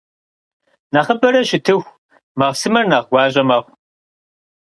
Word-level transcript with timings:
Нэхъыбэрэ 0.93 1.41
щытыху, 1.49 1.95
махъсымэр 2.39 2.85
нэхъ 2.89 3.07
гуащIэ 3.09 3.43
мэхъу. 3.47 3.71